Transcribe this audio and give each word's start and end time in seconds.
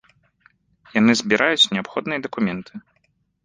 Яны 0.99 1.11
збіраюць 1.21 1.69
неабходныя 1.77 2.19
дакументы. 2.27 2.73